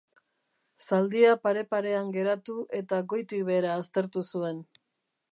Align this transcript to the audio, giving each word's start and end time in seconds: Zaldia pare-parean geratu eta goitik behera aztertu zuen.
Zaldia 0.83 1.33
pare-parean 1.43 2.09
geratu 2.15 2.55
eta 2.79 3.01
goitik 3.11 3.43
behera 3.51 3.75
aztertu 3.83 4.25
zuen. 4.37 4.63